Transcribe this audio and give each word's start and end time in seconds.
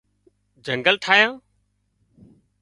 جنگل 0.65 0.95
ٺاهيان 1.03 1.31